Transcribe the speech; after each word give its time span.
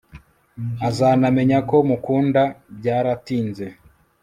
azanamenya 0.87 1.59
ko 1.69 1.77
mukunda 1.89 2.41
byaratinze 2.77 3.65